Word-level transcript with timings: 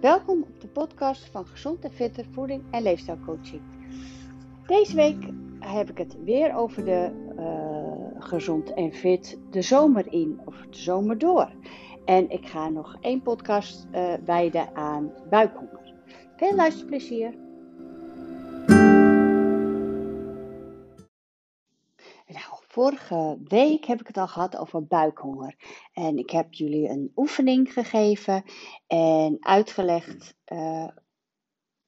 Welkom 0.00 0.42
op 0.42 0.60
de 0.60 0.68
podcast 0.68 1.28
van 1.30 1.46
Gezond 1.46 1.84
en 1.84 1.90
Fitter 1.90 2.24
Voeding 2.30 2.62
en 2.70 2.82
Leefstijlcoaching. 2.82 3.62
Deze 4.66 4.94
week 4.94 5.28
heb 5.58 5.90
ik 5.90 5.98
het 5.98 6.16
weer 6.24 6.54
over 6.54 6.84
de 6.84 7.10
uh, 7.38 8.22
gezond 8.22 8.74
en 8.74 8.92
fit 8.92 9.38
de 9.50 9.62
zomer 9.62 10.12
in 10.12 10.40
of 10.44 10.66
de 10.70 10.78
zomer 10.78 11.18
door. 11.18 11.50
En 12.04 12.30
ik 12.30 12.46
ga 12.46 12.68
nog 12.68 12.96
één 13.00 13.22
podcast 13.22 13.86
uh, 13.92 14.14
wijden 14.24 14.76
aan 14.76 15.12
buikhonger. 15.28 15.94
Veel 16.36 16.54
luisterplezier! 16.54 17.34
Vorige 22.72 23.38
week 23.44 23.84
heb 23.84 24.00
ik 24.00 24.06
het 24.06 24.16
al 24.16 24.28
gehad 24.28 24.56
over 24.56 24.86
buikhonger. 24.86 25.54
En 25.92 26.18
ik 26.18 26.30
heb 26.30 26.52
jullie 26.52 26.88
een 26.88 27.12
oefening 27.16 27.72
gegeven 27.72 28.44
en 28.86 29.36
uitgelegd 29.40 30.34
uh, 30.52 30.88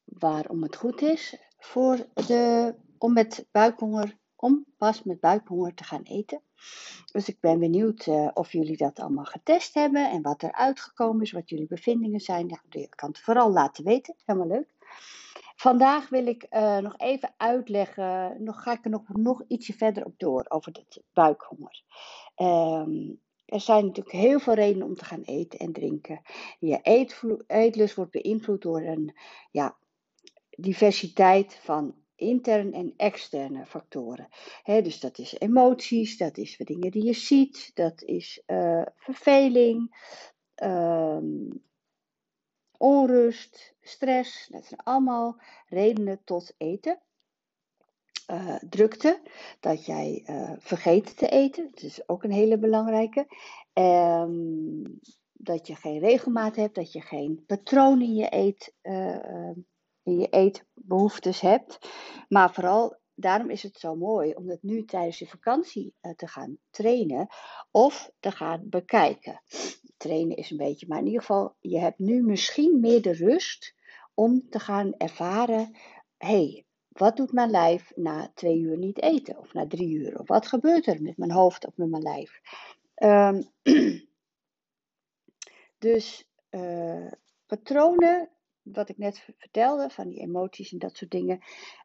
waarom 0.05 0.63
het 0.63 0.77
goed 0.77 1.03
is 1.03 1.39
voor 1.59 2.07
de, 2.15 2.75
om 2.99 3.13
met 3.13 3.49
buikhonger, 3.51 4.19
om 4.37 4.65
pas 4.77 5.03
met 5.03 5.21
buikhonger 5.21 5.75
te 5.75 5.85
gaan 5.85 6.03
eten. 6.03 6.43
Dus 7.13 7.29
ik 7.29 7.41
ben 7.41 7.59
benieuwd 7.59 8.07
uh, 8.07 8.29
of 8.35 8.53
jullie 8.53 8.77
dat 8.77 9.01
allemaal 9.01 9.25
getest 9.25 9.75
hebben 9.75 10.11
en 10.11 10.23
wat 10.23 10.43
er 10.43 10.53
uitgekomen 10.53 11.23
is, 11.23 11.33
wat 11.33 11.49
jullie 11.49 11.67
bevindingen 11.67 12.21
zijn. 12.21 12.49
Ja, 12.49 12.63
je 12.69 12.89
kan 12.89 13.09
het 13.09 13.21
vooral 13.21 13.53
laten 13.53 13.85
weten, 13.85 14.15
helemaal 14.25 14.49
leuk. 14.49 14.69
Vandaag 15.63 16.09
wil 16.09 16.27
ik 16.27 16.47
uh, 16.51 16.79
nog 16.79 16.95
even 16.99 17.35
uitleggen, 17.37 18.43
nog 18.43 18.63
ga 18.63 18.73
ik 18.73 18.85
er 18.85 18.91
nog, 18.91 19.09
nog 19.09 19.45
ietsje 19.49 19.73
verder 19.73 20.05
op 20.05 20.15
door 20.17 20.45
over 20.49 20.73
het 20.73 21.03
buikhonger. 21.13 21.83
Um, 22.37 23.21
er 23.45 23.61
zijn 23.61 23.87
natuurlijk 23.87 24.17
heel 24.17 24.41
veel 24.41 24.55
redenen 24.55 24.87
om 24.87 24.95
te 24.95 25.05
gaan 25.05 25.23
eten 25.23 25.59
en 25.59 25.73
drinken. 25.73 26.23
Je 26.59 26.81
eetlust 27.47 27.95
wordt 27.95 28.11
beïnvloed 28.11 28.63
door 28.63 28.81
een 28.81 29.17
ja, 29.51 29.77
diversiteit 30.51 31.59
van 31.63 31.95
interne 32.17 32.73
en 32.73 32.95
externe 32.97 33.67
factoren. 33.67 34.29
Dus 34.65 35.01
dat 35.01 35.19
is 35.19 35.39
emoties, 35.39 36.17
dat 36.17 36.37
is 36.37 36.57
dingen 36.57 36.91
die 36.91 37.05
je 37.05 37.15
ziet, 37.15 37.71
dat 37.75 38.03
is 38.03 38.43
uh, 38.47 38.87
verveling, 38.97 39.97
um, 40.63 41.63
onrust, 42.83 43.75
stress. 43.81 44.47
Dat 44.51 44.65
zijn 44.65 44.81
allemaal 44.81 45.41
redenen 45.67 46.21
tot 46.25 46.55
eten. 46.57 47.01
Uh, 48.31 48.57
drukte, 48.69 49.21
dat 49.61 49.87
jij 49.87 50.25
uh, 50.27 50.53
vergeet 50.59 51.17
te 51.19 51.29
eten, 51.29 51.71
dat 51.71 51.83
is 51.83 52.09
ook 52.09 52.23
een 52.25 52.33
hele 52.33 52.59
belangrijke. 52.59 53.27
Um, 53.73 55.01
dat 55.33 55.67
je 55.67 55.75
geen 55.75 55.99
regelmaat 55.99 56.57
hebt, 56.57 56.75
dat 56.75 56.93
je 56.93 57.01
geen 57.01 57.45
patroon 57.47 58.03
in 58.03 58.15
je, 58.15 58.35
eet, 58.35 58.75
uh, 58.83 59.51
in 60.03 60.19
je 60.19 60.29
eetbehoeftes 60.29 61.41
hebt. 61.41 61.79
Maar 62.29 62.53
vooral 62.53 62.97
daarom 63.15 63.51
is 63.51 63.63
het 63.63 63.79
zo 63.79 63.95
mooi 63.97 64.35
om 64.35 64.49
het 64.49 64.63
nu 64.63 64.85
tijdens 64.85 65.19
je 65.19 65.27
vakantie 65.27 65.95
te 66.17 66.27
gaan 66.27 66.59
trainen 66.71 67.27
of 67.71 68.11
te 68.21 68.31
gaan 68.31 68.69
bekijken 68.69 69.41
trainen 70.03 70.37
is 70.37 70.51
een 70.51 70.57
beetje, 70.57 70.87
maar 70.89 70.99
in 70.99 71.07
ieder 71.07 71.21
geval, 71.21 71.57
je 71.61 71.79
hebt 71.79 71.99
nu 71.99 72.23
misschien 72.23 72.81
meer 72.81 73.03
de 73.03 73.13
rust 73.13 73.75
om 74.15 74.49
te 74.49 74.59
gaan 74.59 74.95
ervaren, 74.97 75.77
hey, 76.17 76.65
wat 76.89 77.17
doet 77.17 77.33
mijn 77.33 77.51
lijf 77.51 77.93
na 77.97 78.31
twee 78.35 78.59
uur 78.59 78.79
niet 78.79 79.03
eten 79.03 79.39
of 79.39 79.53
na 79.53 79.67
drie 79.67 79.95
uur? 79.95 80.19
Of 80.19 80.29
wat 80.29 80.47
gebeurt 80.47 80.87
er 80.87 81.03
met 81.03 81.17
mijn 81.17 81.31
hoofd 81.31 81.67
of 81.67 81.77
met 81.77 81.91
mijn 81.91 82.03
lijf? 82.03 82.41
Um, 82.95 83.51
dus 85.87 86.29
uh, 86.51 87.13
patronen, 87.47 88.31
wat 88.63 88.89
ik 88.89 88.99
net 88.99 89.19
vertelde, 89.19 89.91
van 89.91 90.09
die 90.09 90.21
emoties 90.21 90.73
en 90.73 90.79
dat 90.79 90.97
soort 90.97 91.11
dingen, 91.11 91.39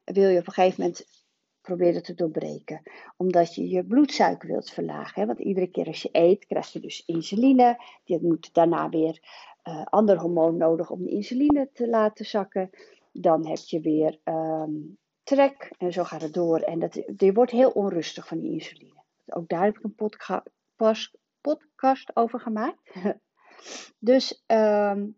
wil 0.04 0.30
je 0.30 0.40
op 0.40 0.48
een 0.48 0.54
gegeven 0.54 0.82
moment 0.82 1.27
proberen 1.68 2.04
te 2.04 2.14
doorbreken. 2.14 2.82
Omdat 3.18 3.56
je 3.56 3.70
je 3.70 3.86
bloedsuiker 3.86 4.48
wilt 4.48 4.70
verlagen. 4.70 5.28
Want 5.28 5.40
iedere 5.40 5.68
keer 5.68 5.86
als 5.86 6.02
je 6.02 6.10
eet, 6.12 6.46
krijg 6.46 6.68
je 6.74 6.80
dus 6.80 7.04
insuline. 7.06 7.78
Die 8.04 8.22
moet 8.22 8.54
daarna 8.54 8.90
weer 8.90 9.20
uh, 9.64 9.86
ander 9.86 10.20
hormoon 10.20 10.58
nodig 10.58 10.90
om 10.90 11.04
de 11.04 11.10
insuline 11.10 11.70
te 11.74 11.90
laten 11.90 12.26
zakken. 12.26 12.70
Dan 13.12 13.48
heb 13.48 13.58
je 13.58 13.80
weer 13.80 14.20
um, 14.24 14.98
trek 15.24 15.72
en 15.78 15.94
zo 15.94 16.04
gaat 16.04 16.22
het 16.22 16.34
door. 16.34 16.60
En 16.60 16.80
dat, 16.80 16.94
je 17.18 17.34
wordt 17.34 17.52
heel 17.52 17.70
onrustig 17.70 18.28
van 18.28 18.40
die 18.40 18.52
insuline. 18.52 19.04
Ook 19.26 19.48
daar 19.48 19.64
heb 19.64 19.78
ik 19.78 19.84
een 19.84 19.96
podca 19.96 20.44
podcast 21.42 22.12
over 22.16 22.40
gemaakt. 22.40 22.94
dus 24.12 24.44
um, 24.48 25.18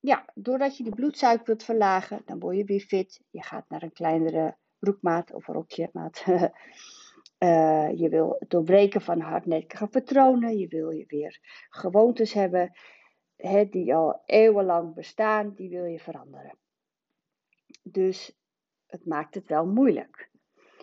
ja, 0.00 0.24
doordat 0.34 0.76
je 0.76 0.84
de 0.84 0.94
bloedsuiker 0.94 1.46
wilt 1.46 1.62
verlagen, 1.62 2.22
dan 2.24 2.38
word 2.38 2.56
je 2.56 2.64
weer 2.64 2.80
fit. 2.80 3.20
Je 3.30 3.42
gaat 3.42 3.68
naar 3.68 3.82
een 3.82 3.92
kleinere 3.92 4.56
broekmaat 4.84 5.32
of 5.32 5.46
rokjemaat. 5.46 6.24
uh, 6.26 7.90
je 8.02 8.08
wil 8.08 8.36
het 8.38 8.50
doorbreken 8.50 9.00
van 9.00 9.20
hardnekkige 9.20 9.86
patronen. 9.86 10.58
Je 10.58 10.68
wil 10.68 10.90
je 10.90 11.04
weer 11.06 11.38
gewoontes 11.70 12.32
hebben 12.32 12.72
hè, 13.36 13.68
die 13.68 13.94
al 13.94 14.22
eeuwenlang 14.24 14.94
bestaan. 14.94 15.54
Die 15.54 15.68
wil 15.68 15.84
je 15.84 15.98
veranderen. 15.98 16.56
Dus 17.82 18.38
het 18.86 19.06
maakt 19.06 19.34
het 19.34 19.48
wel 19.48 19.66
moeilijk. 19.66 20.30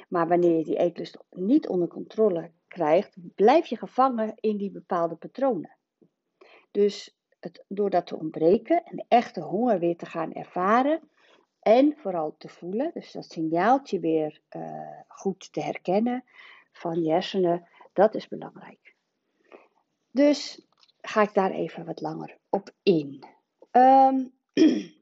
Maar 0.09 0.27
wanneer 0.27 0.57
je 0.57 0.63
die 0.63 0.77
eetlust 0.77 1.17
niet 1.29 1.67
onder 1.67 1.87
controle 1.87 2.51
krijgt, 2.67 3.15
blijf 3.35 3.65
je 3.65 3.77
gevangen 3.77 4.33
in 4.35 4.57
die 4.57 4.71
bepaalde 4.71 5.15
patronen. 5.15 5.77
Dus 6.71 7.17
het, 7.39 7.65
door 7.67 7.89
dat 7.89 8.07
te 8.07 8.17
ontbreken 8.17 8.83
en 8.83 8.95
de 8.95 9.05
echte 9.07 9.41
honger 9.41 9.79
weer 9.79 9.97
te 9.97 10.05
gaan 10.05 10.33
ervaren, 10.33 11.10
en 11.61 11.95
vooral 11.97 12.35
te 12.37 12.49
voelen, 12.49 12.91
dus 12.93 13.11
dat 13.11 13.31
signaaltje 13.31 13.99
weer 13.99 14.41
uh, 14.55 14.99
goed 15.07 15.53
te 15.53 15.61
herkennen 15.61 16.23
van 16.71 17.03
je 17.03 17.11
hersenen, 17.11 17.67
dat 17.93 18.15
is 18.15 18.27
belangrijk. 18.27 18.95
Dus 20.11 20.67
ga 21.01 21.21
ik 21.21 21.33
daar 21.33 21.51
even 21.51 21.85
wat 21.85 22.01
langer 22.01 22.37
op 22.49 22.73
in. 22.83 23.23
Um, 23.71 24.33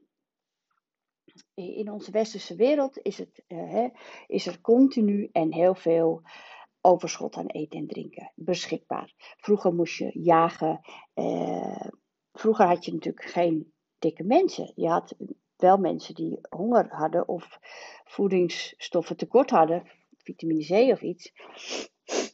in 1.54 1.90
onze 1.90 2.10
westerse 2.10 2.54
wereld 2.54 2.98
is, 2.98 3.18
het, 3.18 3.42
uh, 3.48 3.88
is 4.26 4.46
er 4.46 4.60
continu 4.60 5.28
en 5.32 5.52
heel 5.52 5.74
veel 5.74 6.22
overschot 6.80 7.36
aan 7.36 7.46
eten 7.46 7.78
en 7.78 7.86
drinken 7.86 8.32
beschikbaar. 8.34 9.14
Vroeger 9.16 9.74
moest 9.74 9.98
je 9.98 10.20
jagen. 10.20 10.80
Uh, 11.14 11.88
vroeger 12.32 12.66
had 12.66 12.84
je 12.84 12.92
natuurlijk 12.92 13.24
geen 13.24 13.72
dikke 13.98 14.24
mensen. 14.24 14.72
Je 14.74 14.88
had 14.88 15.16
wel 15.60 15.76
mensen 15.76 16.14
die 16.14 16.38
honger 16.48 16.88
hadden 16.90 17.28
of 17.28 17.58
voedingsstoffen 18.04 19.16
tekort 19.16 19.50
hadden, 19.50 19.82
vitamine 20.16 20.64
C 20.64 20.92
of 20.92 21.02
iets. 21.02 21.32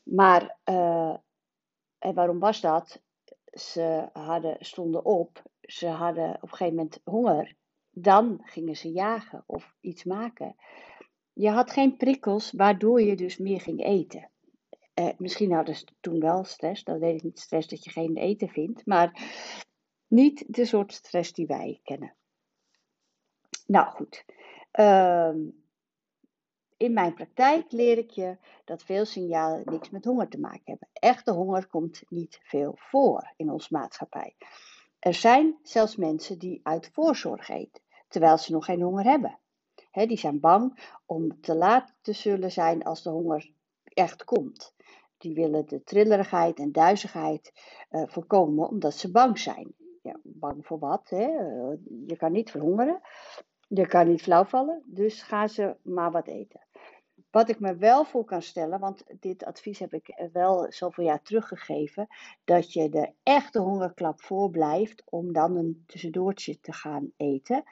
Maar 0.05 0.59
uh, 0.65 1.17
en 1.99 2.15
waarom 2.15 2.39
was 2.39 2.61
dat? 2.61 3.03
Ze 3.45 4.09
hadden, 4.13 4.57
stonden 4.61 5.05
op, 5.05 5.43
ze 5.61 5.87
hadden 5.87 6.35
op 6.35 6.43
een 6.43 6.49
gegeven 6.49 6.75
moment 6.75 7.01
honger. 7.05 7.57
Dan 7.91 8.41
gingen 8.43 8.77
ze 8.77 8.93
jagen 8.93 9.45
of 9.47 9.75
iets 9.81 10.05
maken. 10.05 10.57
Je 11.33 11.51
had 11.51 11.71
geen 11.71 11.97
prikkels 11.97 12.53
waardoor 12.53 13.03
je 13.03 13.17
dus 13.17 13.37
meer 13.37 13.61
ging 13.61 13.85
eten. 13.85 14.31
Eh, 14.95 15.09
misschien 15.19 15.53
hadden 15.53 15.77
ze 15.77 15.85
toen 16.01 16.21
wel 16.21 16.45
stress, 16.45 16.85
dat 16.85 16.99
weet 16.99 17.17
ik 17.17 17.23
niet, 17.23 17.39
stress 17.39 17.69
dat 17.69 17.85
je 17.85 17.91
geen 17.91 18.17
eten 18.17 18.49
vindt, 18.49 18.87
maar 18.87 19.21
niet 20.09 20.45
de 20.47 20.65
soort 20.65 20.93
stress 20.93 21.33
die 21.33 21.47
wij 21.47 21.81
kennen. 21.83 22.17
Nou 23.67 23.87
goed. 23.87 24.25
Ehm, 24.71 25.39
in 26.77 26.93
mijn 26.93 27.15
praktijk 27.15 27.73
leer 27.73 27.99
ik 27.99 28.11
je 28.11 28.37
dat 28.65 28.83
veel 28.83 29.05
signalen 29.05 29.63
niks 29.65 29.91
met 29.91 30.05
honger 30.05 30.29
te 30.29 30.41
maken 30.41 30.63
hebben. 30.65 30.89
Echte 30.93 31.33
honger 31.33 31.67
komt 31.67 32.03
niet 32.09 32.41
veel 32.43 32.75
voor 32.77 33.33
in 33.37 33.51
onze 33.51 33.69
maatschappij. 33.71 34.37
Er 34.99 35.15
zijn 35.15 35.59
zelfs 35.63 35.97
mensen 35.97 36.39
die 36.39 36.61
uit 36.63 36.91
voorzorg 36.93 37.49
eten, 37.49 37.83
terwijl 38.09 38.39
ze 38.39 38.53
nog 38.53 38.65
geen 38.65 38.83
honger 38.83 39.05
hebben. 39.05 39.39
die 39.93 40.19
zijn 40.19 40.41
bang 40.41 40.93
om 41.07 41.41
te 41.41 41.55
laat 41.55 41.95
te 42.01 42.13
zullen 42.13 42.53
zijn 42.53 42.85
als 42.85 43.03
de 43.03 43.11
honger 43.11 43.51
echt 43.85 44.25
komt. 44.25 44.75
Die 45.19 45.35
willen 45.35 45.67
de 45.67 45.83
trillerigheid 45.83 46.59
en 46.59 46.73
duizigheid 46.73 47.53
uh, 47.91 48.03
voorkomen 48.07 48.69
omdat 48.69 48.95
ze 48.95 49.11
bang 49.11 49.39
zijn. 49.39 49.75
Ja, 50.03 50.21
bang 50.23 50.67
voor 50.67 50.79
wat? 50.79 51.09
Hè? 51.09 51.27
je 52.07 52.17
kan 52.17 52.33
niet 52.33 52.51
verhongeren. 52.51 53.01
Je 53.67 53.87
kan 53.87 54.09
niet 54.09 54.23
flauw 54.23 54.45
vallen, 54.45 54.83
dus 54.87 55.23
gaan 55.23 55.49
ze 55.49 55.77
maar 55.83 56.11
wat 56.11 56.27
eten. 56.27 56.61
Wat 57.31 57.49
ik 57.49 57.61
me 57.61 57.77
wel 57.77 58.05
voor 58.05 58.25
kan 58.25 58.43
stellen, 58.43 58.81
want 58.81 59.05
dit 59.21 59.45
advies 59.45 59.79
heb 59.79 59.95
ik 59.95 60.29
wel 60.33 60.67
zoveel 60.73 61.05
jaar 61.05 61.23
teruggegeven, 61.23 62.07
dat 62.45 62.73
je 62.73 62.89
de 62.89 63.13
echte 63.23 63.59
hongerklap 63.59 64.23
voorblijft 64.23 65.03
om 65.05 65.33
dan 65.33 65.57
een 65.57 65.83
tussendoortje 65.87 66.61
te 66.61 66.73
gaan 66.73 67.13
eten. 67.17 67.65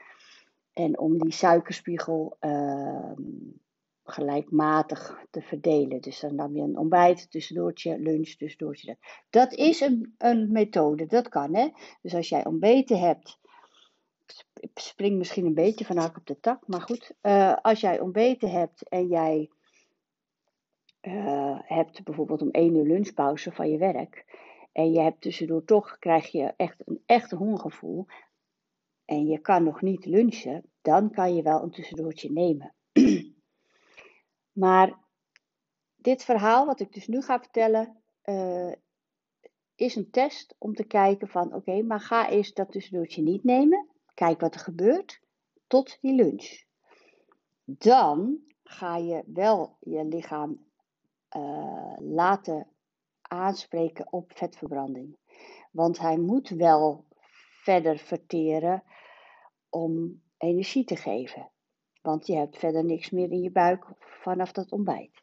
En 0.73 0.99
om 0.99 1.19
die 1.19 1.33
suikerspiegel 1.33 2.37
uh, 2.41 3.13
gelijkmatig 4.05 5.25
te 5.31 5.43
verdelen. 5.43 6.01
Dus 6.01 6.21
dan 6.21 6.35
nam 6.35 6.57
je 6.57 6.63
een 6.63 6.79
ontbijt, 6.79 7.31
tussendoortje, 7.31 7.99
lunch, 7.99 8.29
tussendoortje. 8.29 8.87
Dat, 8.87 8.99
dat 9.31 9.59
is 9.59 9.81
een, 9.81 10.15
een 10.19 10.53
methode, 10.53 11.07
dat 11.07 11.29
kan 11.29 11.55
hè. 11.55 11.69
Dus 12.03 12.15
als 12.15 12.29
jij 12.29 12.45
ontbeten 12.45 12.99
hebt 12.99 13.39
spring 14.75 15.19
misschien 15.19 15.47
een 15.47 15.55
beetje 15.55 15.85
van 15.85 15.97
hak 15.97 16.17
op 16.17 16.27
de 16.27 16.41
tak, 16.41 16.67
maar 16.67 16.81
goed. 16.81 17.13
Uh, 17.23 17.57
als 17.63 17.81
jij 17.81 18.01
ontbeten 18.01 18.51
hebt 18.51 18.89
en 18.89 19.07
jij 19.07 19.51
uh, 21.03 21.59
hebt 21.63 22.05
bijvoorbeeld 22.05 22.43
om 22.43 22.51
één 22.51 22.75
uur 22.75 22.85
lunchpauze 22.85 23.53
van 23.53 23.71
je 23.71 23.79
werk. 23.79 24.25
En 24.73 24.93
je 24.93 25.01
hebt 25.01 25.21
tussendoor 25.21 25.65
toch, 25.65 25.99
krijg 25.99 26.27
je 26.27 26.55
echt 26.57 26.83
een 26.85 27.03
echt 27.07 27.31
hongergevoel. 27.31 28.07
En 29.05 29.27
je 29.27 29.39
kan 29.39 29.65
nog 29.65 29.83
niet 29.83 30.05
lunchen, 30.05 30.71
dan 30.83 31.11
kan 31.11 31.35
je 31.35 31.43
wel 31.43 31.63
een 31.63 31.71
tussendoortje 31.71 32.33
nemen. 32.33 32.75
maar 34.63 34.99
dit 35.97 36.25
verhaal, 36.25 36.67
wat 36.67 36.81
ik 36.81 36.93
dus 36.93 37.07
nu 37.07 37.23
ga 37.23 37.39
vertellen, 37.39 38.03
uh, 38.25 38.73
is 39.75 39.97
een 39.97 40.11
test 40.11 40.55
om 40.59 40.75
te 40.75 40.85
kijken 40.85 41.29
van 41.29 41.55
oké, 41.55 41.83
maar 41.83 42.01
ga 42.01 42.29
eens 42.29 42.53
dat 42.53 42.73
tussendoortje 42.73 43.23
niet 43.23 43.45
nemen. 43.45 43.89
Kijk 44.15 44.41
wat 44.41 44.55
er 44.55 44.61
gebeurt 44.61 45.21
tot 45.67 45.99
die 46.01 46.15
lunch. 46.15 46.63
Dan 47.65 48.39
ga 48.63 48.97
je 48.97 49.23
wel 49.27 49.77
je 49.81 50.05
lichaam 50.05 50.65
uh, 51.37 51.97
laten 51.99 52.67
aanspreken 53.23 54.13
op 54.13 54.33
vetverbranding. 54.35 55.17
Want 55.71 55.99
hij 55.99 56.19
moet 56.19 56.49
wel 56.49 57.05
verder 57.63 57.99
verteren 57.99 58.83
om 59.69 60.23
energie 60.39 60.85
te 60.85 60.97
geven. 60.97 61.51
Want 62.03 62.27
je 62.27 62.37
hebt 62.37 62.59
verder 62.59 62.85
niks 62.85 63.11
meer 63.11 63.31
in 63.31 63.43
je 63.43 63.51
buik 63.51 63.87
vanaf 63.99 64.53
dat 64.53 64.73
ontbijt. 64.73 65.23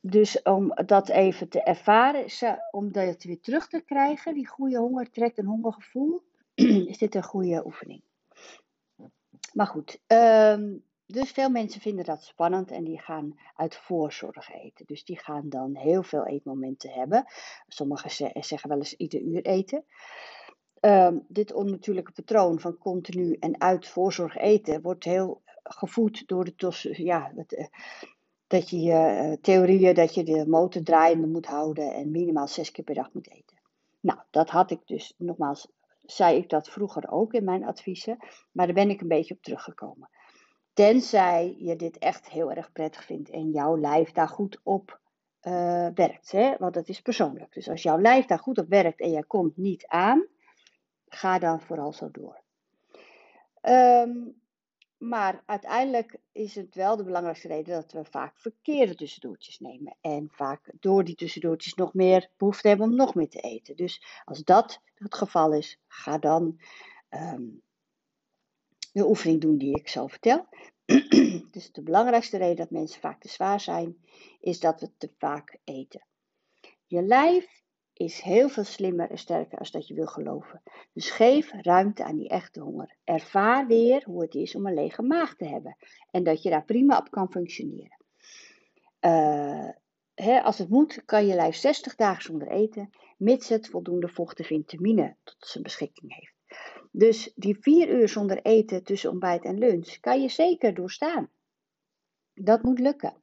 Dus 0.00 0.42
om 0.42 0.74
dat 0.86 1.08
even 1.08 1.48
te 1.48 1.62
ervaren, 1.62 2.58
om 2.70 2.92
dat 2.92 3.22
weer 3.22 3.40
terug 3.40 3.68
te 3.68 3.80
krijgen, 3.80 4.34
die 4.34 4.48
goede 4.48 4.78
honger 4.78 5.10
trekt 5.10 5.38
een 5.38 5.46
hongergevoel, 5.46 6.22
is 6.90 6.98
dit 6.98 7.14
een 7.14 7.22
goede 7.22 7.66
oefening. 7.66 8.02
Maar 9.52 9.66
goed, 9.66 9.98
um, 10.06 10.84
dus 11.06 11.30
veel 11.30 11.50
mensen 11.50 11.80
vinden 11.80 12.04
dat 12.04 12.22
spannend 12.22 12.70
en 12.70 12.84
die 12.84 13.00
gaan 13.00 13.38
uit 13.54 13.76
voorzorg 13.76 14.52
eten. 14.52 14.86
Dus 14.86 15.04
die 15.04 15.18
gaan 15.18 15.48
dan 15.48 15.76
heel 15.76 16.02
veel 16.02 16.26
eetmomenten 16.26 16.90
hebben. 16.90 17.24
Sommigen 17.68 18.32
zeggen 18.44 18.68
wel 18.68 18.78
eens 18.78 18.96
ieder 18.96 19.20
uur 19.20 19.42
eten. 19.42 19.84
Um, 20.80 21.24
dit 21.28 21.52
onnatuurlijke 21.52 22.12
patroon 22.12 22.60
van 22.60 22.78
continu 22.78 23.36
en 23.40 23.60
uit 23.60 23.88
voorzorg 23.88 24.36
eten 24.36 24.82
wordt 24.82 25.04
heel 25.04 25.42
gevoed 25.62 26.26
door 26.26 26.44
de 26.44 26.92
ja, 26.92 27.32
het, 27.36 27.54
eh, 27.54 27.66
dat 28.46 28.70
je 28.70 28.80
je 28.80 29.28
uh, 29.30 29.36
theorieën 29.40 29.94
dat 29.94 30.14
je 30.14 30.24
de 30.24 30.46
motor 30.48 30.82
draaiende 30.82 31.26
moet 31.26 31.46
houden 31.46 31.94
en 31.94 32.10
minimaal 32.10 32.48
zes 32.48 32.70
keer 32.70 32.84
per 32.84 32.94
dag 32.94 33.12
moet 33.12 33.30
eten. 33.30 33.56
Nou, 34.00 34.18
dat 34.30 34.50
had 34.50 34.70
ik 34.70 34.80
dus, 34.84 35.14
nogmaals, 35.16 35.68
zei 36.02 36.36
ik 36.36 36.48
dat 36.48 36.68
vroeger 36.68 37.10
ook 37.10 37.32
in 37.32 37.44
mijn 37.44 37.64
adviezen, 37.64 38.18
maar 38.52 38.66
daar 38.66 38.74
ben 38.74 38.90
ik 38.90 39.00
een 39.00 39.08
beetje 39.08 39.34
op 39.34 39.42
teruggekomen. 39.42 40.08
Tenzij 40.72 41.54
je 41.58 41.76
dit 41.76 41.98
echt 41.98 42.30
heel 42.30 42.52
erg 42.52 42.72
prettig 42.72 43.04
vindt 43.04 43.30
en 43.30 43.50
jouw 43.50 43.78
lijf 43.78 44.12
daar 44.12 44.28
goed 44.28 44.60
op 44.62 45.00
uh, 45.42 45.86
werkt. 45.94 46.30
Hè? 46.30 46.54
Want 46.58 46.74
dat 46.74 46.88
is 46.88 47.00
persoonlijk. 47.00 47.52
Dus 47.52 47.68
als 47.68 47.82
jouw 47.82 47.98
lijf 47.98 48.26
daar 48.26 48.38
goed 48.38 48.58
op 48.58 48.68
werkt 48.68 49.00
en 49.00 49.10
jij 49.10 49.22
komt 49.22 49.56
niet 49.56 49.86
aan, 49.86 50.26
ga 51.08 51.38
dan 51.38 51.60
vooral 51.60 51.92
zo 51.92 52.10
door. 52.10 52.40
Um, 53.62 54.41
maar 55.02 55.42
uiteindelijk 55.46 56.16
is 56.32 56.54
het 56.54 56.74
wel 56.74 56.96
de 56.96 57.04
belangrijkste 57.04 57.48
reden 57.48 57.74
dat 57.74 57.92
we 57.92 58.04
vaak 58.04 58.38
verkeerde 58.38 58.94
tussendoortjes 58.94 59.58
nemen. 59.58 59.96
En 60.00 60.28
vaak 60.30 60.72
door 60.80 61.04
die 61.04 61.14
tussendoortjes 61.14 61.74
nog 61.74 61.94
meer 61.94 62.30
behoefte 62.36 62.68
hebben 62.68 62.86
om 62.86 62.94
nog 62.94 63.14
meer 63.14 63.28
te 63.28 63.40
eten. 63.40 63.76
Dus 63.76 64.02
als 64.24 64.44
dat 64.44 64.80
het 64.94 65.14
geval 65.14 65.54
is, 65.54 65.78
ga 65.86 66.18
dan 66.18 66.60
um, 67.10 67.62
de 68.92 69.08
oefening 69.08 69.40
doen 69.40 69.58
die 69.58 69.78
ik 69.78 69.88
zo 69.88 70.06
vertel. 70.06 70.48
dus 71.50 71.72
de 71.72 71.82
belangrijkste 71.82 72.36
reden 72.36 72.56
dat 72.56 72.70
mensen 72.70 73.00
vaak 73.00 73.20
te 73.20 73.28
zwaar 73.28 73.60
zijn, 73.60 73.96
is 74.40 74.60
dat 74.60 74.80
we 74.80 74.90
te 74.98 75.10
vaak 75.18 75.58
eten. 75.64 76.06
Je 76.86 77.02
lijf 77.02 77.61
is 78.04 78.20
heel 78.20 78.48
veel 78.48 78.64
slimmer 78.64 79.10
en 79.10 79.18
sterker 79.18 79.58
als 79.58 79.70
dat 79.70 79.86
je 79.86 79.94
wil 79.94 80.06
geloven. 80.06 80.62
Dus 80.92 81.10
geef 81.10 81.52
ruimte 81.52 82.04
aan 82.04 82.16
die 82.16 82.28
echte 82.28 82.60
honger. 82.60 82.96
Ervaar 83.04 83.66
weer 83.66 84.04
hoe 84.04 84.22
het 84.22 84.34
is 84.34 84.54
om 84.54 84.66
een 84.66 84.74
lege 84.74 85.02
maag 85.02 85.34
te 85.34 85.44
hebben. 85.44 85.76
En 86.10 86.24
dat 86.24 86.42
je 86.42 86.50
daar 86.50 86.64
prima 86.64 86.98
op 86.98 87.10
kan 87.10 87.30
functioneren. 87.30 87.96
Uh, 89.00 89.70
als 90.44 90.58
het 90.58 90.68
moet, 90.68 91.02
kan 91.04 91.26
je 91.26 91.34
lijf 91.34 91.56
60 91.56 91.94
dagen 91.94 92.22
zonder 92.22 92.48
eten, 92.48 92.90
mits 93.16 93.48
het 93.48 93.68
voldoende 93.68 94.08
vocht 94.08 94.38
en 94.38 94.44
vitamine 94.44 95.16
tot 95.24 95.36
zijn 95.38 95.62
beschikking 95.62 96.14
heeft. 96.14 96.34
Dus 96.90 97.32
die 97.34 97.56
vier 97.60 97.88
uur 97.88 98.08
zonder 98.08 98.42
eten 98.42 98.84
tussen 98.84 99.10
ontbijt 99.10 99.44
en 99.44 99.58
lunch 99.58 100.00
kan 100.00 100.22
je 100.22 100.28
zeker 100.28 100.74
doorstaan. 100.74 101.30
Dat 102.34 102.62
moet 102.62 102.78
lukken. 102.78 103.21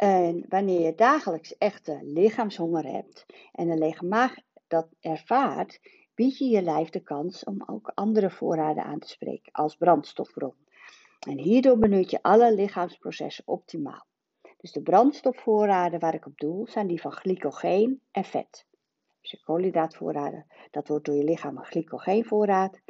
En 0.00 0.44
wanneer 0.48 0.80
je 0.80 0.94
dagelijks 0.94 1.58
echte 1.58 1.98
lichaamshonger 2.02 2.84
hebt 2.84 3.26
en 3.52 3.68
een 3.68 3.78
lege 3.78 4.04
maag 4.04 4.34
dat 4.68 4.88
ervaart, 5.00 5.80
bied 6.14 6.38
je 6.38 6.44
je 6.44 6.62
lijf 6.62 6.88
de 6.90 7.02
kans 7.02 7.44
om 7.44 7.62
ook 7.66 7.92
andere 7.94 8.30
voorraden 8.30 8.84
aan 8.84 8.98
te 8.98 9.08
spreken 9.08 9.52
als 9.52 9.76
brandstofbron. 9.76 10.54
En 11.28 11.38
hierdoor 11.38 11.78
benut 11.78 12.10
je 12.10 12.22
alle 12.22 12.54
lichaamsprocessen 12.54 13.46
optimaal. 13.46 14.06
Dus 14.56 14.72
de 14.72 14.82
brandstofvoorraden 14.82 16.00
waar 16.00 16.14
ik 16.14 16.26
op 16.26 16.38
doel 16.38 16.66
zijn 16.66 16.86
die 16.86 17.00
van 17.00 17.12
glycogeen 17.12 18.00
en 18.10 18.24
vet. 18.24 18.66
Dus 19.20 19.42
koolhydraatvoorraden, 19.44 20.46
dat 20.70 20.88
wordt 20.88 21.04
door 21.04 21.14
je 21.14 21.24
lichaam 21.24 21.56
een 21.56 21.64
glycogeenvoorraad. 21.64 22.80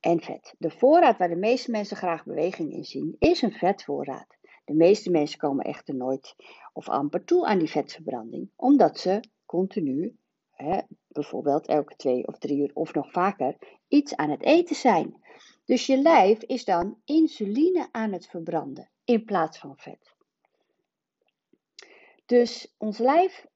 En 0.00 0.20
vet. 0.20 0.54
De 0.58 0.70
voorraad 0.70 1.18
waar 1.18 1.28
de 1.28 1.36
meeste 1.36 1.70
mensen 1.70 1.96
graag 1.96 2.24
beweging 2.24 2.72
in 2.72 2.84
zien, 2.84 3.16
is 3.18 3.42
een 3.42 3.52
vetvoorraad. 3.52 4.33
De 4.64 4.74
meeste 4.74 5.10
mensen 5.10 5.38
komen 5.38 5.64
echter 5.64 5.94
nooit 5.94 6.34
of 6.72 6.88
amper 6.88 7.24
toe 7.24 7.46
aan 7.46 7.58
die 7.58 7.70
vetverbranding, 7.70 8.50
omdat 8.56 8.98
ze 8.98 9.20
continu, 9.46 10.16
hè, 10.50 10.80
bijvoorbeeld 11.08 11.66
elke 11.66 11.96
twee 11.96 12.26
of 12.26 12.38
drie 12.38 12.58
uur 12.58 12.70
of 12.74 12.94
nog 12.94 13.12
vaker, 13.12 13.56
iets 13.88 14.16
aan 14.16 14.30
het 14.30 14.42
eten 14.42 14.76
zijn. 14.76 15.22
Dus 15.64 15.86
je 15.86 15.96
lijf 15.96 16.42
is 16.42 16.64
dan 16.64 17.00
insuline 17.04 17.88
aan 17.90 18.12
het 18.12 18.26
verbranden 18.26 18.90
in 19.04 19.24
plaats 19.24 19.58
van 19.58 19.76
vet. 19.76 20.14
Dus 22.26 22.74
ons 22.78 22.98
lijf 22.98 23.46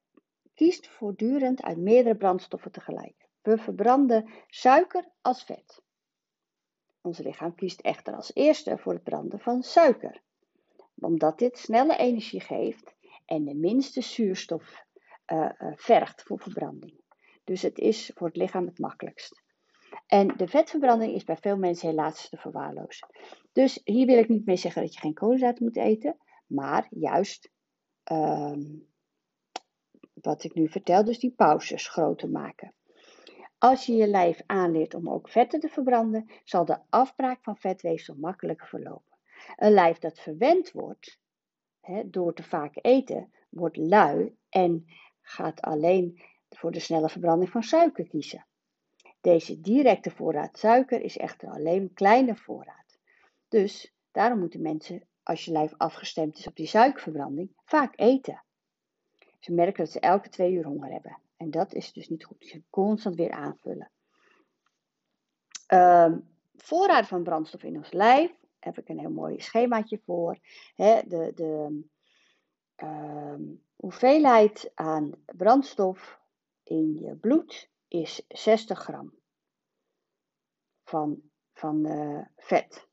kiest 0.55 0.89
voortdurend 0.89 1.63
uit 1.63 1.79
meerdere 1.79 2.17
brandstoffen 2.17 2.73
tegelijk. 2.73 3.29
We 3.43 3.59
verbranden 3.59 4.31
suiker 4.47 5.09
als 5.21 5.45
vet. 5.45 5.83
Ons 7.01 7.19
lichaam 7.19 7.55
kiest 7.55 7.81
echter 7.81 8.15
als 8.15 8.35
eerste 8.35 8.79
voor 8.79 8.93
het 8.93 9.03
branden 9.03 9.41
van 9.41 9.63
suiker 9.63 10.23
omdat 11.01 11.39
dit 11.39 11.59
snelle 11.59 11.97
energie 11.97 12.41
geeft 12.41 12.95
en 13.25 13.45
de 13.45 13.55
minste 13.55 14.01
zuurstof 14.01 14.85
uh, 15.33 15.51
vergt 15.75 16.23
voor 16.23 16.41
verbranding. 16.41 17.01
Dus 17.45 17.63
het 17.63 17.79
is 17.79 18.11
voor 18.15 18.27
het 18.27 18.37
lichaam 18.37 18.67
het 18.67 18.79
makkelijkst. 18.79 19.43
En 20.07 20.37
de 20.37 20.49
vetverbranding 20.49 21.15
is 21.15 21.25
bij 21.25 21.37
veel 21.37 21.57
mensen 21.57 21.89
helaas 21.89 22.29
te 22.29 22.37
verwaarlozen. 22.37 23.09
Dus 23.53 23.81
hier 23.85 24.07
wil 24.07 24.19
ik 24.19 24.29
niet 24.29 24.47
mee 24.47 24.57
zeggen 24.57 24.83
dat 24.83 24.95
je 24.95 25.01
geen 25.01 25.15
koolhydraten 25.15 25.65
moet 25.65 25.77
eten, 25.77 26.17
maar 26.47 26.87
juist 26.91 27.51
uh, 28.13 28.57
wat 30.15 30.45
ik 30.45 30.55
nu 30.55 30.69
vertel, 30.69 31.05
dus 31.05 31.19
die 31.19 31.31
pauzes 31.31 31.89
groter 31.89 32.31
maken. 32.31 32.75
Als 33.59 33.87
je 33.87 33.93
je 33.93 34.07
lijf 34.07 34.43
aanleert 34.47 34.95
om 34.95 35.11
ook 35.11 35.29
vetten 35.29 35.61
te 35.61 35.69
verbranden, 35.69 36.31
zal 36.45 36.65
de 36.65 36.79
afbraak 36.89 37.43
van 37.43 37.57
vetweefsel 37.57 38.15
makkelijker 38.19 38.67
verlopen. 38.67 39.08
Een 39.57 39.73
lijf 39.73 39.99
dat 39.99 40.19
verwend 40.19 40.73
wordt 40.73 41.19
hè, 41.81 42.11
door 42.11 42.35
te 42.35 42.43
vaak 42.43 42.73
eten, 42.75 43.33
wordt 43.49 43.77
lui 43.77 44.37
en 44.49 44.87
gaat 45.21 45.61
alleen 45.61 46.21
voor 46.49 46.71
de 46.71 46.81
snelle 46.81 47.09
verbranding 47.09 47.51
van 47.51 47.63
suiker 47.63 48.09
kiezen. 48.09 48.47
Deze 49.21 49.61
directe 49.61 50.11
voorraad 50.11 50.59
suiker 50.59 51.01
is 51.01 51.17
echter 51.17 51.51
alleen 51.51 51.83
een 51.83 51.95
kleine 51.95 52.37
voorraad. 52.37 52.99
Dus 53.49 53.95
daarom 54.13 54.39
moeten 54.39 54.63
mensen, 54.63 55.07
als 55.23 55.45
je 55.45 55.53
lijf 55.53 55.75
afgestemd 55.77 56.39
is 56.39 56.47
op 56.47 56.57
die 56.57 56.67
suikerverbranding, 56.67 57.53
vaak 57.65 57.93
eten. 57.97 58.43
Ze 59.39 59.53
merken 59.53 59.85
dat 59.85 59.93
ze 59.93 60.01
elke 60.01 60.29
twee 60.29 60.53
uur 60.53 60.65
honger 60.65 60.91
hebben. 60.91 61.19
En 61.37 61.51
dat 61.51 61.75
is 61.75 61.93
dus 61.93 62.09
niet 62.09 62.25
goed. 62.25 62.47
Ze 62.47 62.63
constant 62.71 63.17
weer 63.17 63.31
aanvullen. 63.31 63.91
Um, 65.73 66.29
voorraad 66.57 67.07
van 67.07 67.23
brandstof 67.23 67.63
in 67.63 67.77
ons 67.77 67.93
lijf 67.93 68.31
heb 68.69 68.79
ik 68.79 68.89
een 68.89 68.99
heel 68.99 69.11
mooi 69.11 69.41
schemaatje 69.41 70.01
voor. 70.05 70.39
de 70.77 71.33
de 71.35 71.83
ehm, 72.75 73.43
hoeveelheid 73.77 74.71
aan 74.75 75.13
brandstof 75.37 76.21
in 76.63 76.95
je 76.95 77.17
bloed 77.17 77.71
is 77.89 78.25
60 78.29 78.79
gram 78.79 79.15
van, 80.85 81.23
van 81.53 81.87
uh, 81.87 82.25
vet. 82.37 82.89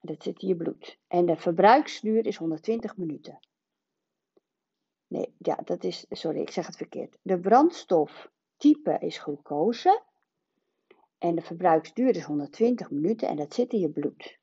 Dat 0.00 0.22
zit 0.22 0.42
in 0.42 0.48
je 0.48 0.56
bloed. 0.56 0.98
En 1.06 1.26
de 1.26 1.36
verbruiksduur 1.36 2.26
is 2.26 2.36
120 2.36 2.96
minuten. 2.96 3.38
Nee, 5.06 5.34
ja, 5.38 5.54
dat 5.54 5.84
is, 5.84 6.06
sorry, 6.08 6.40
ik 6.40 6.50
zeg 6.50 6.66
het 6.66 6.76
verkeerd. 6.76 7.18
De 7.22 7.40
brandstoftype 7.40 8.98
is 8.98 9.18
glucose. 9.18 10.02
En 11.18 11.34
de 11.34 11.42
verbruiksduur 11.42 12.16
is 12.16 12.24
120 12.24 12.90
minuten 12.90 13.28
en 13.28 13.36
dat 13.36 13.54
zit 13.54 13.72
in 13.72 13.80
je 13.80 13.90
bloed. 13.90 14.38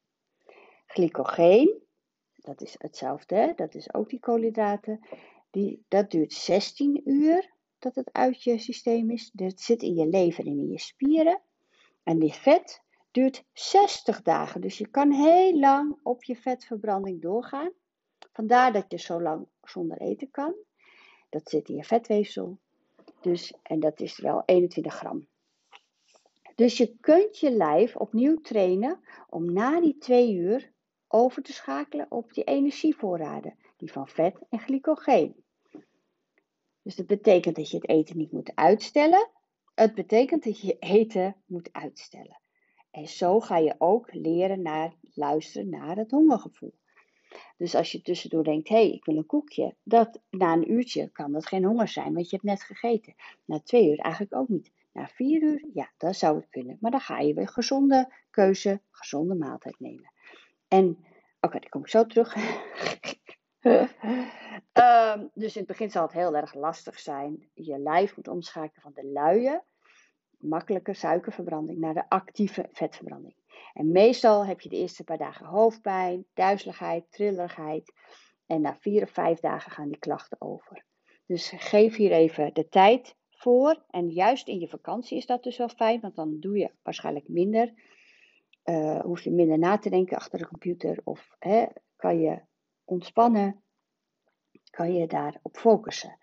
Glycogeen, 0.85 1.81
dat 2.35 2.61
is 2.61 2.75
hetzelfde, 2.77 3.53
dat 3.55 3.75
is 3.75 3.93
ook 3.93 4.09
die 4.09 4.19
koolhydraten, 4.19 4.99
die, 5.51 5.85
dat 5.87 6.11
duurt 6.11 6.33
16 6.33 7.01
uur 7.03 7.53
dat 7.79 7.95
het 7.95 8.13
uit 8.13 8.43
je 8.43 8.57
systeem 8.57 9.11
is. 9.11 9.31
Dat 9.33 9.59
zit 9.59 9.81
in 9.81 9.95
je 9.95 10.07
lever 10.07 10.45
en 10.45 10.57
in 10.57 10.69
je 10.69 10.79
spieren. 10.79 11.41
En 12.03 12.19
die 12.19 12.33
vet 12.33 12.81
duurt 13.11 13.43
60 13.53 14.21
dagen. 14.21 14.61
Dus 14.61 14.77
je 14.77 14.87
kan 14.87 15.11
heel 15.11 15.59
lang 15.59 15.99
op 16.03 16.23
je 16.23 16.35
vetverbranding 16.35 17.21
doorgaan. 17.21 17.71
Vandaar 18.31 18.73
dat 18.73 18.85
je 18.87 18.97
zo 18.97 19.21
lang 19.21 19.47
zonder 19.63 19.97
eten 19.97 20.31
kan. 20.31 20.53
Dat 21.29 21.49
zit 21.49 21.69
in 21.69 21.75
je 21.75 21.83
vetweefsel. 21.83 22.57
Dus, 23.21 23.53
en 23.63 23.79
dat 23.79 23.99
is 23.99 24.19
wel 24.19 24.43
21 24.45 24.95
gram. 24.95 25.27
Dus 26.55 26.77
je 26.77 26.97
kunt 26.99 27.39
je 27.39 27.51
lijf 27.51 27.95
opnieuw 27.95 28.41
trainen 28.41 28.99
om 29.29 29.53
na 29.53 29.81
die 29.81 29.97
twee 29.97 30.33
uur 30.33 30.73
over 31.07 31.41
te 31.41 31.53
schakelen 31.53 32.11
op 32.11 32.33
die 32.33 32.43
energievoorraden, 32.43 33.57
die 33.77 33.91
van 33.91 34.07
vet 34.07 34.39
en 34.49 34.59
glycogeen. 34.59 35.43
Dus 36.81 36.95
dat 36.95 37.07
betekent 37.07 37.55
dat 37.55 37.69
je 37.69 37.77
het 37.77 37.89
eten 37.89 38.17
niet 38.17 38.31
moet 38.31 38.55
uitstellen. 38.55 39.29
Het 39.73 39.95
betekent 39.95 40.43
dat 40.43 40.61
je 40.61 40.77
eten 40.79 41.35
moet 41.45 41.69
uitstellen. 41.71 42.39
En 42.91 43.07
zo 43.07 43.39
ga 43.39 43.57
je 43.57 43.75
ook 43.77 44.13
leren 44.13 44.61
naar 44.61 44.93
luisteren 45.13 45.69
naar 45.69 45.97
het 45.97 46.11
hongergevoel. 46.11 46.73
Dus 47.57 47.75
als 47.75 47.91
je 47.91 48.01
tussendoor 48.01 48.43
denkt, 48.43 48.69
hé, 48.69 48.75
hey, 48.75 48.91
ik 48.91 49.05
wil 49.05 49.17
een 49.17 49.25
koekje, 49.25 49.75
dat 49.83 50.21
na 50.29 50.53
een 50.53 50.71
uurtje 50.71 51.09
kan 51.09 51.31
dat 51.31 51.45
geen 51.45 51.65
honger 51.65 51.87
zijn, 51.87 52.13
want 52.13 52.29
je 52.29 52.35
hebt 52.35 52.47
net 52.47 52.63
gegeten. 52.63 53.15
Na 53.45 53.59
twee 53.59 53.89
uur 53.89 53.99
eigenlijk 53.99 54.35
ook 54.35 54.47
niet. 54.47 54.71
Na 54.95 55.07
vier 55.07 55.41
uur, 55.41 55.65
ja, 55.73 55.91
dan 55.97 56.13
zou 56.13 56.35
het 56.35 56.49
kunnen. 56.49 56.77
Maar 56.79 56.91
dan 56.91 56.99
ga 56.99 57.19
je 57.19 57.33
weer 57.33 57.47
gezonde 57.47 58.13
keuze, 58.29 58.81
gezonde 58.91 59.35
maaltijd 59.35 59.79
nemen. 59.79 60.11
En, 60.67 60.89
oké, 60.89 61.05
okay, 61.41 61.59
daar 61.59 61.69
kom 61.69 61.81
ik 61.81 61.87
zo 61.87 62.05
terug. 62.05 62.35
um, 63.61 65.31
dus 65.43 65.53
in 65.53 65.61
het 65.61 65.67
begin 65.67 65.91
zal 65.91 66.03
het 66.03 66.11
heel 66.11 66.35
erg 66.35 66.53
lastig 66.53 66.99
zijn. 66.99 67.49
Je 67.53 67.79
lijf 67.79 68.15
moet 68.15 68.27
omschakelen 68.27 68.81
van 68.81 68.91
de 68.93 69.05
luie, 69.05 69.61
makkelijke 70.37 70.93
suikerverbranding 70.93 71.79
naar 71.79 71.93
de 71.93 72.09
actieve 72.09 72.69
vetverbranding. 72.71 73.35
En 73.73 73.91
meestal 73.91 74.45
heb 74.45 74.61
je 74.61 74.69
de 74.69 74.77
eerste 74.77 75.03
paar 75.03 75.17
dagen 75.17 75.45
hoofdpijn, 75.45 76.25
duizeligheid, 76.33 77.11
trillerigheid. 77.11 77.93
En 78.45 78.61
na 78.61 78.75
vier 78.75 79.03
of 79.03 79.09
vijf 79.09 79.39
dagen 79.39 79.71
gaan 79.71 79.87
die 79.87 79.99
klachten 79.99 80.41
over. 80.41 80.85
Dus 81.25 81.53
geef 81.57 81.95
hier 81.95 82.11
even 82.11 82.53
de 82.53 82.69
tijd 82.69 83.15
voor. 83.45 83.83
En 83.89 84.09
juist 84.09 84.47
in 84.47 84.59
je 84.59 84.67
vakantie 84.67 85.17
is 85.17 85.25
dat 85.25 85.43
dus 85.43 85.57
wel 85.57 85.69
fijn, 85.69 85.99
want 85.99 86.15
dan 86.15 86.39
doe 86.39 86.57
je 86.57 86.71
waarschijnlijk 86.83 87.27
minder. 87.27 87.73
Uh, 88.65 88.99
hoef 88.99 89.21
je 89.21 89.31
minder 89.31 89.59
na 89.59 89.77
te 89.77 89.89
denken 89.89 90.17
achter 90.17 90.39
de 90.39 90.47
computer 90.47 91.01
of 91.03 91.35
hè, 91.39 91.65
kan 91.95 92.19
je 92.19 92.41
ontspannen, 92.83 93.63
kan 94.69 94.93
je 94.93 95.07
daarop 95.07 95.57
focussen. 95.57 96.17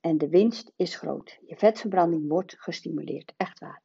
En 0.00 0.18
de 0.18 0.28
winst 0.28 0.72
is 0.76 0.96
groot. 0.96 1.38
Je 1.46 1.56
vetverbranding 1.56 2.28
wordt 2.28 2.54
gestimuleerd, 2.58 3.34
echt 3.36 3.58
waar. 3.58 3.82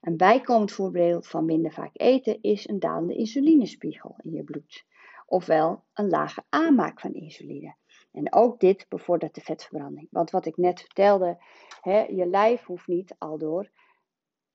Een 0.00 0.16
bijkomend 0.16 0.72
voorbeeld 0.72 1.26
van 1.26 1.44
minder 1.44 1.72
vaak 1.72 1.90
eten 1.92 2.42
is 2.42 2.68
een 2.68 2.78
dalende 2.78 3.14
insulinespiegel 3.14 4.14
in 4.22 4.32
je 4.32 4.44
bloed. 4.44 4.84
Ofwel 5.26 5.84
een 5.92 6.08
lage 6.08 6.44
aanmaak 6.48 7.00
van 7.00 7.14
insuline. 7.14 7.74
En 8.12 8.32
ook 8.32 8.60
dit 8.60 8.86
bevordert 8.88 9.34
de 9.34 9.40
vetverbranding. 9.40 10.08
Want 10.10 10.30
wat 10.30 10.46
ik 10.46 10.56
net 10.56 10.80
vertelde, 10.80 11.42
hè, 11.80 12.00
je 12.00 12.26
lijf 12.26 12.64
hoeft 12.64 12.86
niet 12.86 13.14
aldoor 13.18 13.70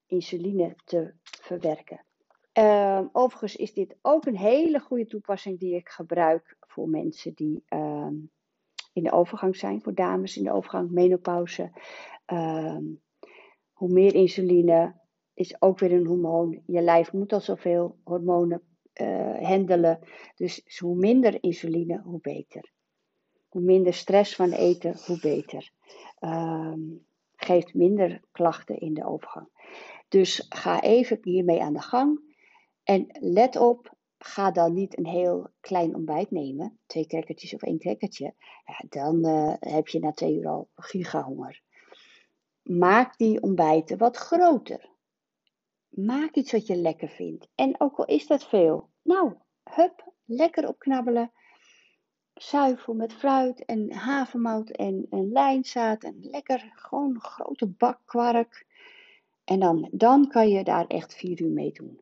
insuline 0.05 0.75
te 0.85 1.13
verwerken. 1.21 2.05
Uh, 2.57 3.01
overigens 3.11 3.55
is 3.55 3.73
dit 3.73 3.95
ook 4.01 4.25
een 4.25 4.37
hele 4.37 4.79
goede 4.79 5.05
toepassing 5.05 5.59
die 5.59 5.75
ik 5.75 5.89
gebruik 5.89 6.57
voor 6.59 6.89
mensen 6.89 7.33
die 7.33 7.63
uh, 7.69 8.07
in 8.93 9.03
de 9.03 9.11
overgang 9.11 9.55
zijn, 9.55 9.81
voor 9.81 9.93
dames 9.93 10.37
in 10.37 10.43
de 10.43 10.51
overgang, 10.51 10.91
menopauze. 10.91 11.71
Uh, 12.33 12.77
hoe 13.73 13.89
meer 13.89 14.15
insuline 14.15 14.95
is 15.33 15.61
ook 15.61 15.79
weer 15.79 15.91
een 15.91 16.05
hormoon. 16.05 16.61
Je 16.65 16.81
lijf 16.81 17.13
moet 17.13 17.33
al 17.33 17.41
zoveel 17.41 17.97
hormonen 18.03 18.61
uh, 19.01 19.41
handelen. 19.41 19.99
Dus 20.35 20.79
hoe 20.79 20.95
minder 20.95 21.43
insuline, 21.43 22.01
hoe 22.01 22.19
beter. 22.21 22.73
Hoe 23.55 23.63
minder 23.63 23.93
stress 23.93 24.35
van 24.35 24.51
eten, 24.51 24.95
hoe 25.05 25.19
beter. 25.19 25.71
Ehm, 26.19 26.79
geeft 27.35 27.73
minder 27.73 28.21
klachten 28.31 28.77
in 28.77 28.93
de 28.93 29.05
overgang. 29.05 29.47
Dus 30.09 30.45
ga 30.49 30.81
even 30.81 31.19
hiermee 31.21 31.61
aan 31.61 31.73
de 31.73 31.81
gang. 31.81 32.35
En 32.83 33.07
let 33.19 33.55
op, 33.55 33.93
ga 34.17 34.51
dan 34.51 34.73
niet 34.73 34.97
een 34.97 35.05
heel 35.05 35.49
klein 35.59 35.95
ontbijt 35.95 36.31
nemen, 36.31 36.79
twee 36.85 37.07
crackertjes 37.07 37.53
of 37.53 37.63
één 37.63 37.79
crackertje. 37.79 38.33
Ja, 38.65 38.85
dan 38.89 39.25
uh, 39.25 39.53
heb 39.59 39.87
je 39.87 39.99
na 39.99 40.11
twee 40.11 40.35
uur 40.35 40.47
al 40.47 40.69
gigahonger. 40.75 41.61
Maak 42.61 43.17
die 43.17 43.41
ontbijten 43.41 43.97
wat 43.97 44.17
groter. 44.17 44.89
Maak 45.89 46.35
iets 46.35 46.51
wat 46.51 46.67
je 46.67 46.75
lekker 46.75 47.09
vindt. 47.09 47.47
En 47.55 47.79
ook 47.79 47.97
al 47.97 48.05
is 48.05 48.27
dat 48.27 48.47
veel, 48.47 48.89
nou, 49.01 49.33
hup, 49.63 50.13
lekker 50.25 50.67
opknabbelen. 50.67 51.31
Zuivel 52.35 52.93
met 52.93 53.13
fruit 53.13 53.65
en 53.65 53.93
havermout 53.93 54.69
en, 54.69 55.07
en 55.09 55.31
lijnzaad 55.31 56.03
en 56.03 56.17
lekker 56.19 56.71
gewoon 56.75 57.19
grote 57.19 57.67
bak 57.67 57.99
kwark. 58.05 58.65
En 59.43 59.59
dan, 59.59 59.89
dan 59.91 60.27
kan 60.27 60.49
je 60.49 60.63
daar 60.63 60.87
echt 60.87 61.15
vier 61.15 61.41
uur 61.41 61.51
mee 61.51 61.71
doen. 61.71 62.01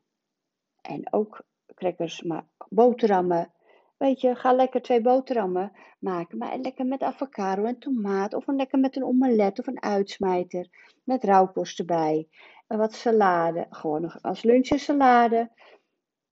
En 0.82 1.14
ook 1.14 1.44
crackers, 1.76 2.22
maar 2.22 2.46
boterhammen. 2.70 3.52
Weet 3.98 4.22
je, 4.22 4.36
ga 4.36 4.54
lekker 4.54 4.82
twee 4.82 5.02
boterhammen 5.02 5.72
maken. 6.00 6.38
Maar 6.38 6.58
lekker 6.58 6.86
met 6.86 7.02
avocado 7.02 7.64
en 7.64 7.80
tomaat. 7.80 8.34
Of 8.34 8.48
een 8.48 8.56
lekker 8.56 8.80
met 8.80 8.96
een 8.96 9.04
omelet 9.04 9.60
of 9.60 9.68
een 9.68 9.82
uitsmijter. 9.82 10.68
Met 11.04 11.24
rauwkost 11.24 11.80
erbij. 11.80 12.28
En 12.68 12.78
wat 12.78 12.94
salade. 12.94 13.68
Gewoon 13.70 14.22
als 14.22 14.44
lunch 14.44 14.66
salade. 14.66 15.52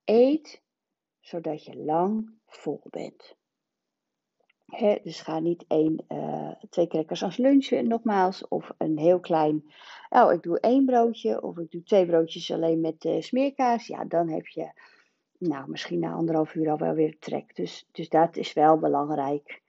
Eet 0.04 0.62
zodat 1.20 1.64
je 1.64 1.76
lang 1.76 2.34
vol 2.46 2.82
bent. 2.90 3.40
Dus 4.80 5.22
ga 5.22 5.40
niet 5.40 5.66
één, 5.68 6.06
uh, 6.10 6.52
twee 6.70 6.88
crackers 6.88 7.24
als 7.24 7.38
lunch, 7.38 7.70
nogmaals, 7.70 8.48
of 8.48 8.72
een 8.78 8.98
heel 8.98 9.20
klein, 9.20 9.74
oh 10.10 10.32
ik 10.32 10.42
doe 10.42 10.60
één 10.60 10.86
broodje, 10.86 11.42
of 11.42 11.58
ik 11.58 11.72
doe 11.72 11.84
twee 11.84 12.06
broodjes 12.06 12.52
alleen 12.52 12.82
met 12.82 13.06
uh, 13.06 13.22
smeerkaas. 13.22 13.88
Ja, 13.88 14.06
dan 14.06 14.30
heb 14.30 14.48
je 14.48 14.72
nou, 15.38 15.70
misschien 15.70 16.00
na 16.00 16.12
anderhalf 16.14 16.56
uur 16.56 16.70
al 16.70 16.78
wel 16.78 16.94
weer 16.94 17.20
trek. 17.20 17.56
Dus, 17.56 17.88
dus 17.92 18.10
dat 18.10 18.36
is 18.36 18.54
wel 18.54 18.80
belangrijk. 18.80 19.62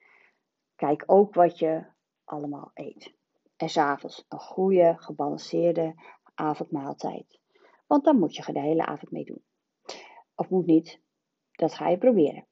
Kijk 0.77 1.05
ook 1.07 1.35
wat 1.35 1.59
je 1.59 1.85
allemaal 2.25 2.71
eet. 2.75 3.15
En 3.57 3.69
s'avonds 3.69 4.25
een 4.29 4.39
goede, 4.39 4.95
gebalanceerde 4.97 5.95
avondmaaltijd. 6.35 7.41
Want 7.87 8.05
dan 8.05 8.19
moet 8.19 8.37
je 8.37 8.53
de 8.53 8.61
hele 8.61 8.87
avond 8.87 9.11
mee 9.11 9.25
doen. 9.25 9.43
Of 10.35 10.49
moet 10.49 10.67
niet. 10.67 11.01
Dat 11.53 11.75
ga 11.75 11.89
je 11.89 11.99
proberen. 11.99 12.47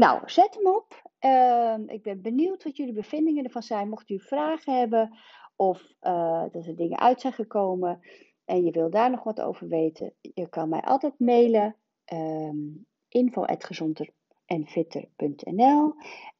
nou, 0.02 0.20
zet 0.24 0.54
hem 0.54 0.66
op. 0.66 1.02
Uh, 1.20 1.76
ik 1.86 2.02
ben 2.02 2.22
benieuwd 2.22 2.64
wat 2.64 2.76
jullie 2.76 2.92
bevindingen 2.92 3.44
ervan 3.44 3.62
zijn. 3.62 3.88
Mocht 3.88 4.10
u 4.10 4.20
vragen 4.20 4.78
hebben 4.78 5.18
of 5.56 5.82
uh, 6.02 6.44
dat 6.50 6.66
er 6.66 6.76
dingen 6.76 6.98
uit 6.98 7.20
zijn 7.20 7.32
gekomen 7.32 8.00
en 8.44 8.64
je 8.64 8.70
wil 8.70 8.90
daar 8.90 9.10
nog 9.10 9.22
wat 9.22 9.40
over 9.40 9.68
weten, 9.68 10.14
je 10.20 10.48
kan 10.48 10.68
mij 10.68 10.80
altijd 10.80 11.18
mailen. 11.18 11.76
Um, 12.12 12.86
info.gezonderenfitter.nl 13.08 15.94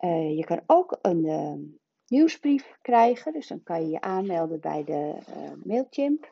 uh, 0.04 0.36
Je 0.36 0.44
kan 0.44 0.60
ook 0.66 0.98
een 1.02 1.24
uh, 1.24 1.54
nieuwsbrief 2.06 2.78
krijgen, 2.82 3.32
dus 3.32 3.48
dan 3.48 3.62
kan 3.62 3.82
je 3.82 3.88
je 3.88 4.00
aanmelden 4.00 4.60
bij 4.60 4.84
de 4.84 5.16
uh, 5.28 5.50
Mailchimp. 5.64 6.28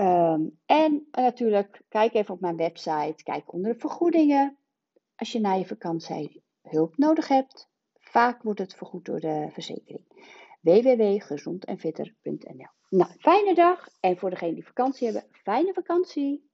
Um, 0.00 0.58
en 0.66 1.08
natuurlijk, 1.10 1.82
kijk 1.88 2.14
even 2.14 2.34
op 2.34 2.40
mijn 2.40 2.56
website, 2.56 3.22
kijk 3.22 3.52
onder 3.52 3.72
de 3.72 3.78
vergoedingen. 3.78 4.58
Als 5.14 5.32
je 5.32 5.40
na 5.40 5.52
je 5.52 5.66
vakantie 5.66 6.44
hulp 6.62 6.96
nodig 6.96 7.28
hebt, 7.28 7.68
vaak 7.98 8.42
wordt 8.42 8.60
het 8.60 8.74
vergoed 8.74 9.04
door 9.04 9.20
de 9.20 9.48
verzekering. 9.52 10.04
www.gezondenfitter.nl 10.60 12.68
Nou, 12.88 13.10
fijne 13.18 13.54
dag 13.54 13.88
en 14.00 14.16
voor 14.16 14.30
degenen 14.30 14.54
die 14.54 14.66
vakantie 14.66 15.04
hebben, 15.04 15.24
fijne 15.32 15.72
vakantie! 15.72 16.50